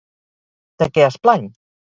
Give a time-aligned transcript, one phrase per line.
[0.83, 1.49] De què es plany?